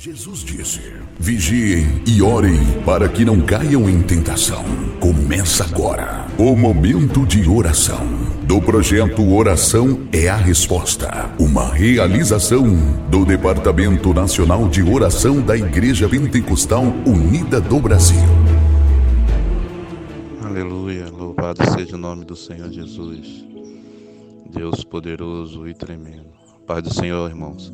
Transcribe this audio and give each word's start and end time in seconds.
Jesus 0.00 0.44
disse: 0.44 0.80
Vigiem 1.18 2.04
e 2.06 2.22
orem 2.22 2.54
para 2.86 3.08
que 3.08 3.24
não 3.24 3.40
caiam 3.40 3.90
em 3.90 4.00
tentação. 4.00 4.62
Começa 5.00 5.64
agora 5.64 6.24
o 6.38 6.54
momento 6.54 7.26
de 7.26 7.48
oração 7.48 8.06
do 8.44 8.62
projeto 8.62 9.28
Oração 9.34 10.06
é 10.12 10.28
a 10.28 10.36
Resposta, 10.36 11.34
uma 11.36 11.74
realização 11.74 12.64
do 13.10 13.24
Departamento 13.24 14.14
Nacional 14.14 14.68
de 14.68 14.84
Oração 14.84 15.42
da 15.42 15.56
Igreja 15.56 16.08
Pentecostal 16.08 16.84
Unida 17.04 17.60
do 17.60 17.80
Brasil. 17.80 18.22
Aleluia, 20.44 21.10
louvado 21.10 21.58
seja 21.72 21.96
o 21.96 21.98
nome 21.98 22.24
do 22.24 22.36
Senhor 22.36 22.70
Jesus, 22.70 23.44
Deus 24.48 24.84
poderoso 24.84 25.66
e 25.66 25.74
tremendo. 25.74 26.28
Pai 26.68 26.80
do 26.80 26.94
Senhor, 26.94 27.28
irmãos, 27.28 27.72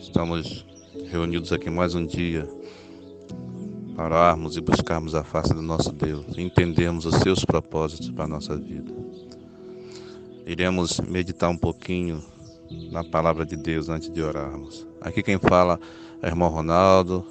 estamos 0.00 0.69
reunidos 1.08 1.52
aqui 1.52 1.70
mais 1.70 1.94
um 1.94 2.04
dia 2.04 2.48
para 3.94 4.06
orarmos 4.06 4.56
e 4.56 4.60
buscarmos 4.60 5.14
a 5.14 5.22
face 5.22 5.54
do 5.54 5.62
nosso 5.62 5.92
Deus 5.92 6.26
entendermos 6.36 7.04
os 7.04 7.14
seus 7.16 7.44
propósitos 7.44 8.10
para 8.10 8.24
a 8.24 8.28
nossa 8.28 8.56
vida. 8.56 8.92
Iremos 10.46 10.98
meditar 11.00 11.48
um 11.48 11.56
pouquinho 11.56 12.22
na 12.90 13.04
palavra 13.04 13.46
de 13.46 13.56
Deus 13.56 13.88
antes 13.88 14.10
de 14.10 14.20
orarmos. 14.20 14.86
Aqui 15.00 15.22
quem 15.22 15.38
fala 15.38 15.78
é 16.22 16.26
o 16.26 16.30
irmão 16.30 16.48
Ronaldo, 16.48 17.24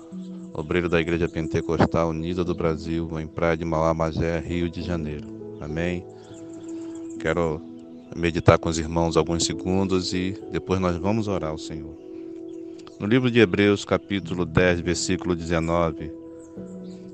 obreiro 0.53 0.87
da 0.87 1.01
Igreja 1.01 1.27
Pentecostal 1.27 2.09
Unida 2.09 2.45
do 2.45 2.55
Brasil, 2.55 3.09
em 3.19 3.27
Praia 3.27 3.57
de 3.57 3.65
Mauá, 3.65 3.93
Magé, 3.93 4.39
Rio 4.39 4.69
de 4.69 4.81
Janeiro. 4.81 5.27
Amém? 5.59 6.05
Quero 7.19 7.61
meditar 8.15 8.57
com 8.57 8.69
os 8.69 8.79
irmãos 8.79 9.17
alguns 9.17 9.45
segundos 9.45 10.13
e 10.13 10.41
depois 10.49 10.79
nós 10.79 10.95
vamos 10.95 11.27
orar 11.27 11.51
ao 11.51 11.57
Senhor. 11.57 12.08
No 12.99 13.07
livro 13.07 13.31
de 13.31 13.39
Hebreus, 13.39 13.85
capítulo 13.85 14.45
10, 14.45 14.81
versículo 14.81 15.33
19, 15.33 16.11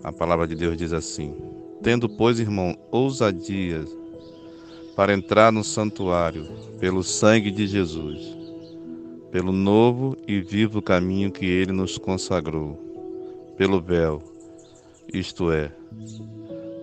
a 0.03 0.11
palavra 0.11 0.47
de 0.47 0.55
Deus 0.55 0.75
diz 0.75 0.91
assim: 0.91 1.35
Tendo, 1.83 2.09
pois, 2.09 2.39
irmão, 2.39 2.75
ousadia 2.89 3.85
para 4.95 5.13
entrar 5.13 5.51
no 5.51 5.63
santuário 5.63 6.47
pelo 6.79 7.03
sangue 7.03 7.51
de 7.51 7.67
Jesus, 7.67 8.35
pelo 9.31 9.51
novo 9.51 10.17
e 10.27 10.41
vivo 10.41 10.81
caminho 10.81 11.31
que 11.31 11.45
ele 11.45 11.71
nos 11.71 11.99
consagrou, 11.99 12.81
pelo 13.55 13.79
véu, 13.79 14.23
isto 15.13 15.51
é, 15.51 15.71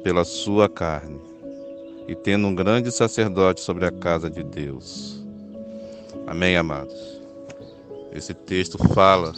pela 0.05 0.23
sua 0.23 0.69
carne, 0.69 1.19
e 2.07 2.15
tendo 2.15 2.47
um 2.47 2.55
grande 2.55 2.93
sacerdote 2.93 3.63
sobre 3.63 3.85
a 3.85 3.91
casa 3.91 4.31
de 4.31 4.45
Deus. 4.45 5.27
Amém, 6.25 6.57
amados. 6.57 7.22
Esse 8.15 8.35
texto 8.35 8.77
fala 8.89 9.33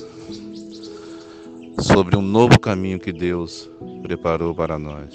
sobre 1.80 2.16
um 2.16 2.22
novo 2.22 2.58
caminho 2.58 2.98
que 2.98 3.12
Deus 3.12 3.70
preparou 4.02 4.52
para 4.52 4.76
nós. 4.76 5.14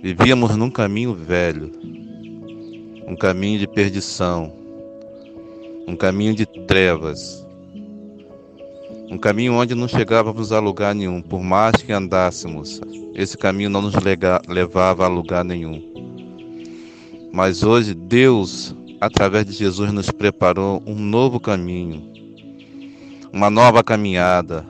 Vivíamos 0.00 0.54
num 0.54 0.70
caminho 0.70 1.14
velho, 1.14 1.72
um 3.08 3.16
caminho 3.16 3.58
de 3.58 3.66
perdição, 3.66 4.52
um 5.88 5.96
caminho 5.96 6.32
de 6.32 6.46
trevas, 6.46 7.44
um 9.10 9.18
caminho 9.18 9.54
onde 9.54 9.74
não 9.74 9.88
chegávamos 9.88 10.52
a 10.52 10.60
lugar 10.60 10.94
nenhum, 10.94 11.20
por 11.20 11.42
mais 11.42 11.74
que 11.82 11.92
andássemos, 11.92 12.80
esse 13.16 13.36
caminho 13.36 13.70
não 13.70 13.82
nos 13.82 13.94
levava 14.46 15.04
a 15.04 15.08
lugar 15.08 15.44
nenhum. 15.44 15.82
Mas 17.32 17.64
hoje 17.64 17.94
Deus 17.94 18.75
através 19.00 19.44
de 19.46 19.52
Jesus, 19.52 19.92
nos 19.92 20.10
preparou 20.10 20.82
um 20.86 20.94
novo 20.94 21.38
caminho, 21.38 22.10
uma 23.32 23.50
nova 23.50 23.82
caminhada. 23.82 24.64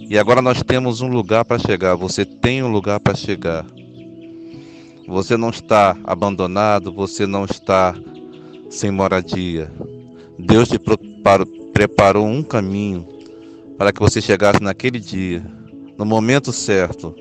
E 0.00 0.18
agora 0.18 0.42
nós 0.42 0.62
temos 0.62 1.00
um 1.00 1.08
lugar 1.08 1.44
para 1.44 1.58
chegar. 1.58 1.94
Você 1.96 2.24
tem 2.24 2.62
um 2.62 2.70
lugar 2.70 3.00
para 3.00 3.14
chegar. 3.14 3.64
Você 5.06 5.36
não 5.36 5.50
está 5.50 5.96
abandonado, 6.04 6.92
você 6.92 7.26
não 7.26 7.44
está 7.44 7.94
sem 8.70 8.90
moradia. 8.90 9.70
Deus 10.38 10.68
te 10.68 10.78
preparou 11.72 12.26
um 12.26 12.42
caminho 12.42 13.06
para 13.76 13.92
que 13.92 14.00
você 14.00 14.20
chegasse 14.20 14.62
naquele 14.62 15.00
dia, 15.00 15.44
no 15.98 16.04
momento 16.04 16.52
certo, 16.52 17.14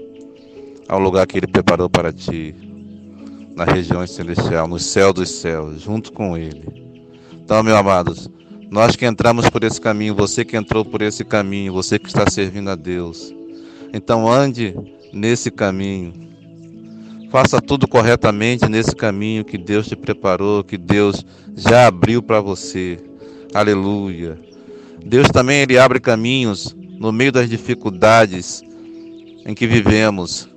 ao 0.88 1.00
lugar 1.00 1.26
que 1.26 1.38
Ele 1.38 1.48
preparou 1.48 1.90
para 1.90 2.14
ti 2.14 2.71
na 3.56 3.66
região 3.66 4.06
celestial, 4.06 4.68
no 4.68 4.80
céu 4.80 5.14
dos 5.14 5.30
céus, 5.30 5.82
junto 5.82 6.12
com 6.12 6.38
Ele. 6.38 6.64
Então, 7.34 7.62
meus 7.64 7.78
amados, 7.78 8.30
nós 8.70 8.96
que 8.96 9.06
entramos 9.06 9.50
por 9.50 9.64
esse 9.64 9.82
caminho, 9.82 10.16
você 10.16 10.46
que 10.46 10.56
entrou 10.56 10.86
por 10.86 11.02
esse 11.02 11.26
caminho, 11.26 11.74
você 11.74 12.00
que 12.00 12.08
está 12.08 12.30
servindo 12.30 12.70
a 12.70 12.76
Deus, 12.76 13.34
então 13.94 14.32
ande 14.32 14.76
nesse 15.12 15.52
caminho. 15.52 16.14
Faça 17.30 17.62
tudo 17.62 17.88
corretamente 17.88 18.68
nesse 18.68 18.96
caminho 18.96 19.46
que 19.46 19.58
Deus 19.58 19.88
te 19.88 19.96
preparou, 19.96 20.64
que 20.64 20.78
Deus 20.78 21.26
já 21.56 21.88
abriu 21.88 22.22
para 22.22 22.42
você. 22.42 22.98
Aleluia. 23.54 24.38
Deus 25.06 25.28
também 25.30 25.62
ele 25.62 25.78
abre 25.78 26.00
caminhos 26.00 26.76
no 27.00 27.12
meio 27.12 27.32
das 27.32 27.50
dificuldades 27.50 28.62
em 29.46 29.54
que 29.54 29.66
vivemos. 29.66 30.51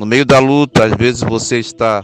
No 0.00 0.06
meio 0.06 0.24
da 0.24 0.38
luta, 0.38 0.86
às 0.86 0.94
vezes 0.96 1.20
você 1.20 1.58
está 1.58 2.02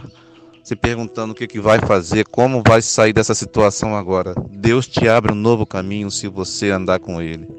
se 0.63 0.75
perguntando 0.75 1.31
o 1.31 1.35
que, 1.35 1.47
que 1.47 1.59
vai 1.59 1.79
fazer, 1.79 2.27
como 2.27 2.61
vai 2.63 2.79
sair 2.79 3.11
dessa 3.11 3.33
situação 3.33 3.95
agora. 3.95 4.35
Deus 4.51 4.87
te 4.87 5.09
abre 5.09 5.31
um 5.31 5.35
novo 5.35 5.65
caminho 5.65 6.11
se 6.11 6.27
você 6.27 6.69
andar 6.69 6.99
com 6.99 7.19
Ele. 7.19 7.49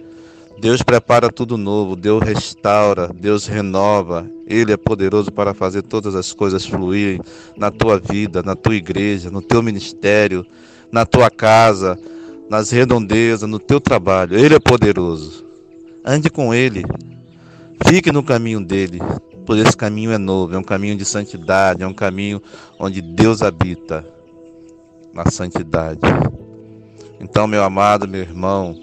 Deus 0.60 0.80
prepara 0.80 1.28
tudo 1.28 1.58
novo, 1.58 1.96
Deus 1.96 2.22
restaura, 2.22 3.08
Deus 3.12 3.48
renova. 3.48 4.30
Ele 4.46 4.72
é 4.72 4.76
poderoso 4.76 5.32
para 5.32 5.54
fazer 5.54 5.82
todas 5.82 6.14
as 6.14 6.32
coisas 6.32 6.64
fluírem 6.64 7.20
na 7.56 7.72
tua 7.72 7.98
vida, 7.98 8.40
na 8.40 8.54
tua 8.54 8.76
igreja, 8.76 9.32
no 9.32 9.42
teu 9.42 9.60
ministério, 9.60 10.46
na 10.92 11.04
tua 11.04 11.32
casa, 11.32 11.98
nas 12.48 12.70
redondezas, 12.70 13.50
no 13.50 13.58
teu 13.58 13.80
trabalho. 13.80 14.38
Ele 14.38 14.54
é 14.54 14.60
poderoso. 14.60 15.44
Ande 16.04 16.30
com 16.30 16.54
Ele. 16.54 16.84
Fique 17.88 18.12
no 18.12 18.22
caminho 18.22 18.64
dele 18.64 19.00
por 19.48 19.56
esse 19.56 19.74
caminho 19.74 20.12
é 20.12 20.18
novo, 20.18 20.54
é 20.54 20.58
um 20.58 20.62
caminho 20.62 20.94
de 20.94 21.06
santidade, 21.06 21.82
é 21.82 21.86
um 21.86 21.94
caminho 21.94 22.42
onde 22.78 23.00
Deus 23.00 23.40
habita 23.40 24.04
na 25.10 25.30
santidade. 25.30 26.00
Então, 27.18 27.46
meu 27.46 27.64
amado, 27.64 28.06
meu 28.06 28.20
irmão, 28.20 28.78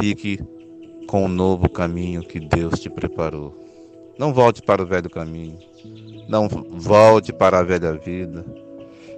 fique 0.00 0.40
com 1.06 1.26
o 1.26 1.28
novo 1.28 1.68
caminho 1.68 2.22
que 2.22 2.40
Deus 2.40 2.80
te 2.80 2.88
preparou. 2.88 3.54
Não 4.18 4.32
volte 4.32 4.62
para 4.62 4.82
o 4.82 4.86
velho 4.86 5.10
caminho. 5.10 5.58
Não 6.26 6.48
volte 6.48 7.30
para 7.30 7.58
a 7.58 7.62
velha 7.62 7.92
vida. 7.92 8.46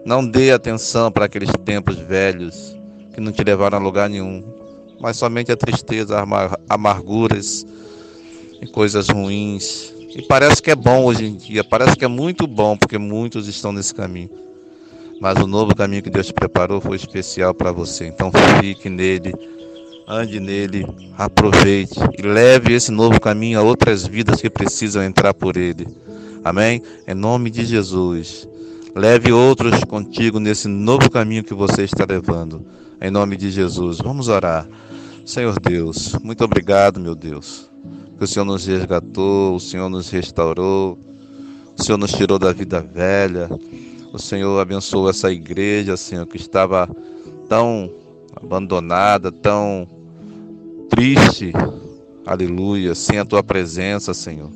Não 0.05 0.27
dê 0.27 0.51
atenção 0.51 1.13
para 1.13 1.27
aqueles 1.27 1.53
tempos 1.65 1.95
velhos 1.95 2.77
que 3.15 3.21
não 3.21 3.31
te 3.31 3.45
levaram 3.45 3.79
a 3.79 3.81
lugar 3.81 4.11
nenhum, 4.11 4.43
mas 5.01 5.17
somente 5.17 5.53
a 5.53 5.57
tristeza, 5.57 6.25
amarguras 6.69 7.65
e 8.61 8.67
coisas 8.67 9.09
ruins 9.09 9.95
e 10.17 10.23
parece 10.23 10.63
que 10.63 10.71
é 10.71 10.77
bom 10.77 11.05
hoje 11.05 11.25
em 11.25 11.35
dia, 11.35 11.65
parece 11.65 11.97
que 11.97 12.05
é 12.05 12.09
muito 12.09 12.47
bom, 12.47 12.77
porque 12.77 12.99
muitos 12.99 13.49
estão 13.49 13.73
nesse 13.73 13.93
caminho. 13.93 14.31
Mas 15.21 15.37
o 15.43 15.47
novo 15.47 15.75
caminho 15.75 16.03
que 16.03 16.11
Deus 16.11 16.31
preparou 16.31 16.81
foi 16.81 16.97
especial 16.97 17.53
para 17.53 17.73
você. 17.73 18.07
Então 18.07 18.31
fique 18.61 18.89
nele, 18.89 19.35
ande 20.07 20.39
nele, 20.39 20.87
aproveite 21.19 21.99
e 22.17 22.23
leve 22.23 22.75
esse 22.75 22.93
novo 22.93 23.21
caminho 23.21 23.59
a 23.59 23.63
outras 23.63 24.07
vidas 24.07 24.41
que 24.41 24.49
precisam 24.49 25.03
entrar 25.03 25.35
por 25.35 25.57
ele. 25.57 25.89
Amém? 26.45 26.81
Em 27.09 27.15
nome 27.15 27.51
de 27.51 27.65
Jesus. 27.65 28.49
Leve 28.95 29.33
outros 29.33 29.83
contigo 29.83 30.39
nesse 30.39 30.69
novo 30.69 31.11
caminho 31.11 31.43
que 31.43 31.55
você 31.55 31.83
está 31.83 32.05
levando. 32.09 32.65
Em 33.01 33.11
nome 33.11 33.37
de 33.37 33.51
Jesus. 33.51 33.99
Vamos 33.99 34.29
orar. 34.29 34.69
Senhor 35.25 35.59
Deus, 35.59 36.15
muito 36.23 36.45
obrigado, 36.45 37.01
meu 37.01 37.17
Deus 37.17 37.74
o 38.25 38.27
Senhor 38.27 38.45
nos 38.45 38.67
resgatou, 38.67 39.55
o 39.55 39.61
Senhor 39.61 39.89
nos 39.89 40.09
restaurou, 40.09 40.99
o 41.79 41.83
Senhor 41.83 41.99
nos 41.99 42.13
tirou 42.13 42.39
da 42.39 42.53
vida 42.53 42.81
velha, 42.81 43.49
o 44.13 44.19
Senhor 44.19 44.59
abençoou 44.59 45.11
essa 45.11 45.31
igreja, 45.31 45.97
Senhor, 45.97 46.27
que 46.27 46.39
estava 46.39 46.89
tão 47.49 47.91
abandonada, 48.35 49.31
tão 49.31 49.87
triste, 50.89 51.53
aleluia, 52.27 52.95
sem 52.95 53.19
a 53.19 53.25
tua 53.25 53.43
presença, 53.43 54.15
Senhor. 54.15 54.51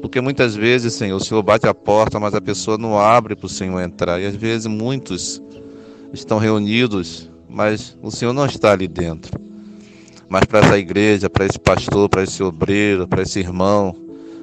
Porque 0.00 0.20
muitas 0.20 0.56
vezes, 0.56 0.94
Senhor, 0.94 1.16
o 1.16 1.24
Senhor 1.24 1.42
bate 1.42 1.66
a 1.68 1.74
porta, 1.74 2.18
mas 2.18 2.34
a 2.34 2.40
pessoa 2.40 2.78
não 2.78 2.98
abre 2.98 3.36
para 3.36 3.46
o 3.46 3.50
Senhor 3.50 3.80
entrar. 3.80 4.20
E 4.20 4.26
às 4.26 4.34
vezes 4.34 4.66
muitos 4.66 5.40
estão 6.12 6.38
reunidos, 6.38 7.30
mas 7.48 7.96
o 8.02 8.10
Senhor 8.10 8.32
não 8.32 8.46
está 8.46 8.72
ali 8.72 8.88
dentro 8.88 9.41
mas 10.32 10.46
para 10.46 10.60
essa 10.60 10.78
igreja, 10.78 11.28
para 11.28 11.44
esse 11.44 11.58
pastor, 11.58 12.08
para 12.08 12.22
esse 12.22 12.42
obreiro, 12.42 13.06
para 13.06 13.20
esse 13.20 13.38
irmão. 13.38 13.94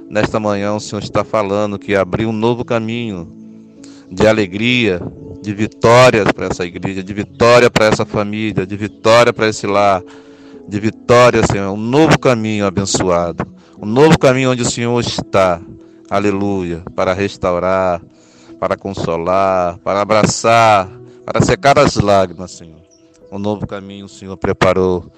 Nesta 0.07 0.39
manhã 0.39 0.75
o 0.75 0.79
Senhor 0.79 1.01
está 1.01 1.23
falando 1.23 1.79
que 1.79 1.95
abriu 1.95 2.29
um 2.29 2.31
novo 2.31 2.63
caminho 2.63 3.27
de 4.11 4.27
alegria, 4.27 5.01
de 5.41 5.51
vitórias 5.51 6.31
para 6.31 6.45
essa 6.45 6.63
igreja, 6.63 7.01
de 7.01 7.11
vitória 7.11 7.71
para 7.71 7.87
essa 7.87 8.05
família, 8.05 8.67
de 8.67 8.77
vitória 8.77 9.33
para 9.33 9.47
esse 9.47 9.65
lar, 9.65 10.03
de 10.67 10.79
vitória, 10.79 11.41
Senhor, 11.51 11.71
um 11.71 11.77
novo 11.77 12.19
caminho 12.19 12.67
abençoado, 12.67 13.43
um 13.81 13.85
novo 13.87 14.15
caminho 14.19 14.51
onde 14.51 14.61
o 14.61 14.69
Senhor 14.69 14.99
está, 14.99 15.59
aleluia, 16.07 16.83
para 16.95 17.15
restaurar, 17.15 17.99
para 18.59 18.77
consolar, 18.77 19.79
para 19.79 20.01
abraçar, 20.01 20.87
para 21.25 21.41
secar 21.41 21.79
as 21.79 21.95
lágrimas, 21.95 22.51
Senhor. 22.51 22.88
Um 23.31 23.37
novo 23.37 23.67
caminho 23.67 24.05
o 24.05 24.09
Senhor 24.09 24.35
preparou, 24.37 25.11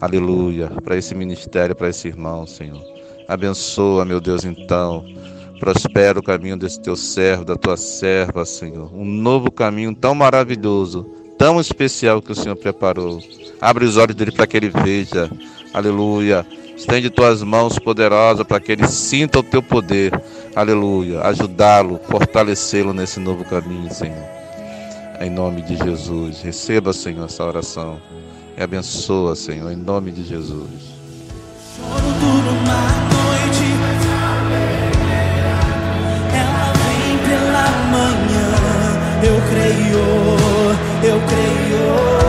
aleluia, 0.00 0.68
para 0.82 0.96
esse 0.96 1.14
ministério, 1.14 1.76
para 1.76 1.88
esse 1.88 2.08
irmão, 2.08 2.44
Senhor. 2.46 2.82
Abençoa, 3.28 4.04
meu 4.04 4.20
Deus, 4.20 4.44
então. 4.44 5.04
Prospera 5.60 6.18
o 6.18 6.22
caminho 6.22 6.56
desse 6.56 6.80
teu 6.80 6.96
servo, 6.96 7.44
da 7.44 7.54
tua 7.54 7.76
serva, 7.76 8.44
Senhor. 8.44 8.92
Um 8.92 9.04
novo 9.04 9.48
caminho 9.48 9.94
tão 9.94 10.12
maravilhoso, 10.12 11.04
tão 11.38 11.60
especial 11.60 12.20
que 12.20 12.32
o 12.32 12.34
Senhor 12.34 12.56
preparou. 12.56 13.20
Abre 13.60 13.84
os 13.84 13.96
olhos 13.96 14.16
dele 14.16 14.32
para 14.32 14.46
que 14.46 14.56
ele 14.56 14.68
veja. 14.68 15.30
Aleluia. 15.72 16.44
Estende 16.76 17.10
tuas 17.10 17.44
mãos 17.44 17.78
poderosas 17.78 18.44
para 18.44 18.58
que 18.58 18.72
ele 18.72 18.88
sinta 18.88 19.38
o 19.38 19.42
teu 19.42 19.62
poder. 19.62 20.20
Aleluia. 20.56 21.20
Ajudá-lo, 21.20 22.00
fortalecê-lo 22.08 22.92
nesse 22.92 23.20
novo 23.20 23.44
caminho, 23.44 23.92
Senhor. 23.94 24.41
Em 25.20 25.30
nome 25.30 25.62
de 25.62 25.76
Jesus. 25.76 26.42
Receba, 26.42 26.92
Senhor, 26.92 27.26
essa 27.26 27.44
oração. 27.44 28.00
E 28.56 28.62
abençoa, 28.62 29.34
Senhor, 29.34 29.70
em 29.70 29.76
nome 29.76 30.12
de 30.12 30.24
Jesus. 30.24 30.92
Eu 39.24 39.40
creio, 39.48 39.98
eu 41.04 41.20
creio. 41.28 42.21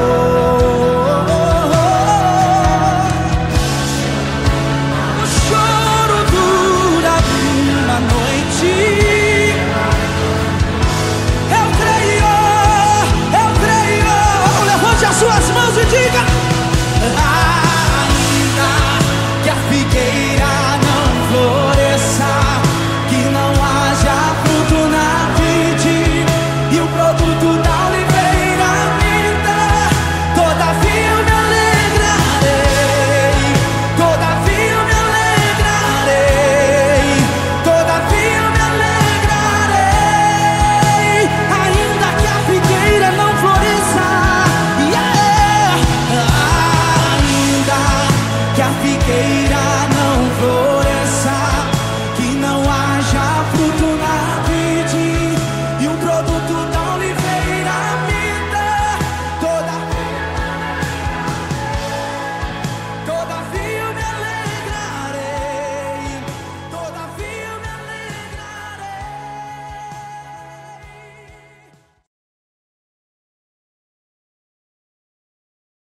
figueira 49.14 49.88
não 49.94 50.30
floresça. 50.40 51.63